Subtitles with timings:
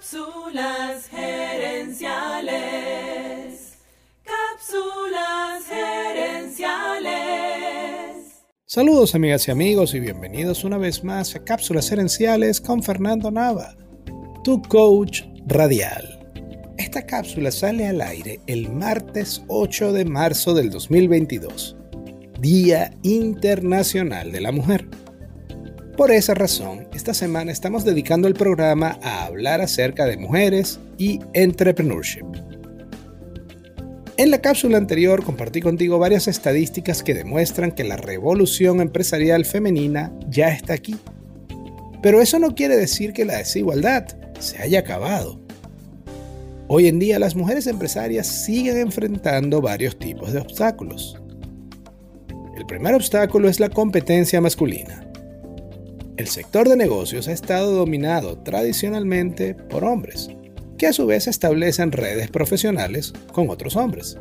[0.00, 2.08] Cápsulas gerenciales.
[4.24, 7.10] Cápsulas gerenciales.
[8.64, 13.76] Saludos amigas y amigos y bienvenidos una vez más a Cápsulas gerenciales con Fernando Nava,
[14.42, 16.18] tu coach radial.
[16.78, 21.76] Esta cápsula sale al aire el martes 8 de marzo del 2022,
[22.40, 24.88] Día Internacional de la Mujer.
[26.00, 31.20] Por esa razón, esta semana estamos dedicando el programa a hablar acerca de mujeres y
[31.34, 32.24] entrepreneurship.
[34.16, 40.10] En la cápsula anterior compartí contigo varias estadísticas que demuestran que la revolución empresarial femenina
[40.30, 40.96] ya está aquí.
[42.00, 44.06] Pero eso no quiere decir que la desigualdad
[44.38, 45.38] se haya acabado.
[46.66, 51.20] Hoy en día las mujeres empresarias siguen enfrentando varios tipos de obstáculos.
[52.56, 55.09] El primer obstáculo es la competencia masculina.
[56.20, 60.28] El sector de negocios ha estado dominado tradicionalmente por hombres,
[60.76, 64.18] que a su vez establecen redes profesionales con otros hombres.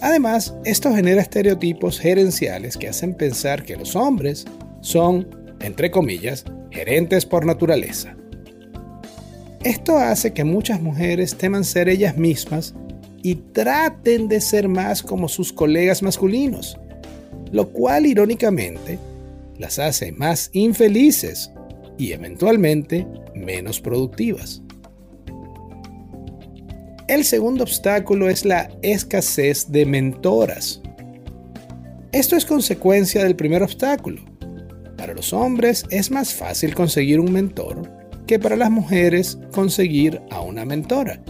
[0.00, 4.44] Además, esto genera estereotipos gerenciales que hacen pensar que los hombres
[4.80, 5.28] son,
[5.60, 8.16] entre comillas, gerentes por naturaleza.
[9.62, 12.74] Esto hace que muchas mujeres teman ser ellas mismas
[13.22, 16.76] y traten de ser más como sus colegas masculinos,
[17.52, 18.98] lo cual irónicamente
[19.58, 21.50] las hace más infelices
[21.98, 24.62] y eventualmente menos productivas.
[27.08, 30.82] El segundo obstáculo es la escasez de mentoras.
[32.12, 34.22] Esto es consecuencia del primer obstáculo.
[34.96, 37.88] Para los hombres es más fácil conseguir un mentor
[38.26, 41.22] que para las mujeres conseguir a una mentora,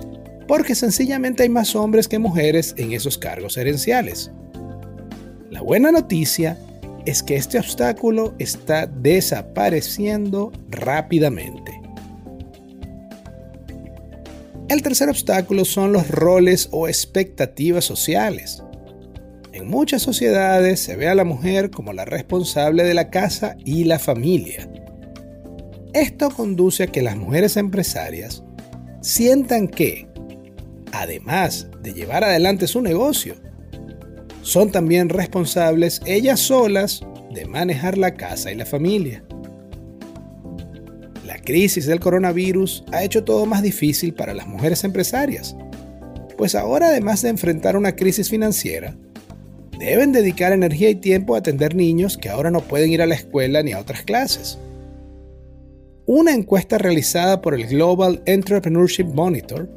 [0.48, 4.30] porque sencillamente hay más hombres que mujeres en esos cargos herenciales.
[5.50, 6.58] La buena noticia
[7.06, 11.80] es que este obstáculo está desapareciendo rápidamente.
[14.68, 18.64] El tercer obstáculo son los roles o expectativas sociales.
[19.52, 23.84] En muchas sociedades se ve a la mujer como la responsable de la casa y
[23.84, 24.68] la familia.
[25.94, 28.42] Esto conduce a que las mujeres empresarias
[29.00, 30.08] sientan que,
[30.92, 33.36] además de llevar adelante su negocio,
[34.46, 37.00] son también responsables ellas solas
[37.34, 39.24] de manejar la casa y la familia.
[41.26, 45.56] La crisis del coronavirus ha hecho todo más difícil para las mujeres empresarias,
[46.38, 48.96] pues ahora además de enfrentar una crisis financiera,
[49.80, 53.16] deben dedicar energía y tiempo a atender niños que ahora no pueden ir a la
[53.16, 54.60] escuela ni a otras clases.
[56.06, 59.68] Una encuesta realizada por el Global Entrepreneurship Monitor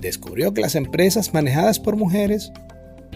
[0.00, 2.50] descubrió que las empresas manejadas por mujeres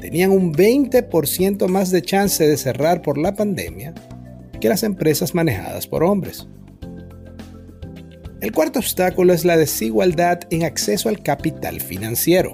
[0.01, 3.95] tenían un 20% más de chance de cerrar por la pandemia
[4.61, 6.47] que las empresas manejadas por hombres.
[8.41, 12.53] El cuarto obstáculo es la desigualdad en acceso al capital financiero.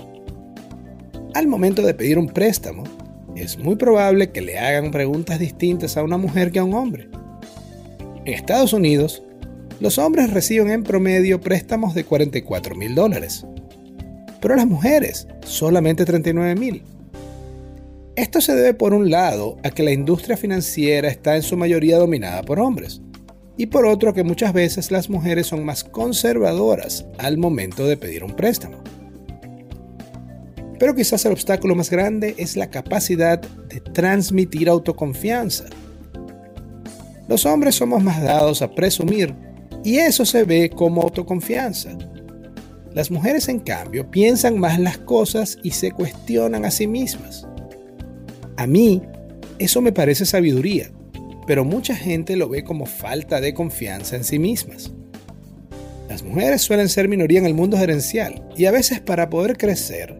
[1.34, 2.84] Al momento de pedir un préstamo,
[3.34, 7.08] es muy probable que le hagan preguntas distintas a una mujer que a un hombre.
[8.24, 9.22] En Estados Unidos,
[9.80, 13.44] los hombres reciben en promedio préstamos de 44 mil dólares,
[14.40, 16.82] pero las mujeres solamente 39 mil.
[18.14, 21.96] Esto se debe por un lado a que la industria financiera está en su mayoría
[21.96, 23.00] dominada por hombres
[23.56, 28.22] y por otro que muchas veces las mujeres son más conservadoras al momento de pedir
[28.22, 28.82] un préstamo.
[30.78, 35.64] Pero quizás el obstáculo más grande es la capacidad de transmitir autoconfianza.
[37.28, 39.34] Los hombres somos más dados a presumir
[39.84, 41.96] y eso se ve como autoconfianza.
[42.92, 47.46] Las mujeres en cambio piensan más las cosas y se cuestionan a sí mismas.
[48.62, 49.02] A mí,
[49.58, 50.92] eso me parece sabiduría,
[51.48, 54.92] pero mucha gente lo ve como falta de confianza en sí mismas.
[56.08, 60.16] Las mujeres suelen ser minoría en el mundo gerencial y a veces para poder crecer,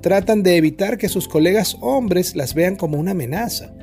[0.00, 3.74] tratan de evitar que sus colegas hombres las vean como una amenaza.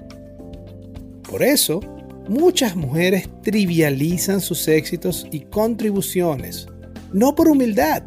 [1.29, 1.79] Por eso,
[2.27, 6.65] muchas mujeres trivializan sus éxitos y contribuciones,
[7.11, 8.01] no por humildad,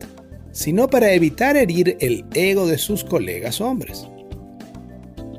[0.51, 4.09] sino para evitar herir el ego de sus colegas hombres.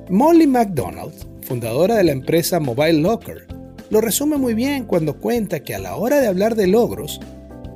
[0.09, 3.45] Molly McDonald, fundadora de la empresa Mobile Locker,
[3.89, 7.19] lo resume muy bien cuando cuenta que a la hora de hablar de logros,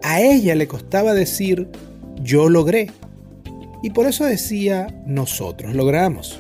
[0.02, 1.68] a ella le costaba decir
[2.22, 2.90] yo logré.
[3.84, 6.40] Y por eso decía nosotros logramos.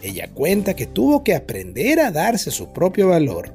[0.00, 3.52] Ella cuenta que tuvo que aprender a darse su propio valor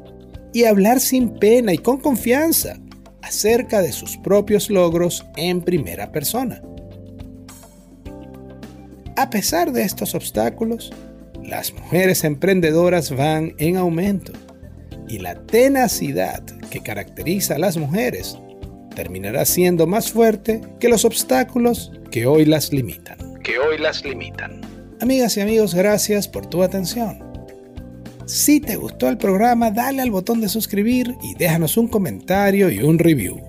[0.53, 2.77] y hablar sin pena y con confianza
[3.23, 6.61] acerca de sus propios logros en primera persona.
[9.15, 10.91] A pesar de estos obstáculos,
[11.47, 14.33] las mujeres emprendedoras van en aumento
[15.07, 18.37] y la tenacidad que caracteriza a las mujeres
[18.95, 23.17] terminará siendo más fuerte que los obstáculos que hoy las limitan.
[23.43, 24.61] Que hoy las limitan.
[25.01, 27.23] Amigas y amigos, gracias por tu atención.
[28.25, 32.79] Si te gustó el programa, dale al botón de suscribir y déjanos un comentario y
[32.79, 33.39] un review.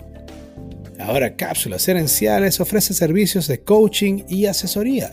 [0.98, 5.12] Ahora Cápsulas Herenciales ofrece servicios de coaching y asesoría